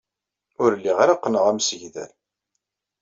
[0.63, 2.11] Ur lliɣ ara qqneɣ amsegdal.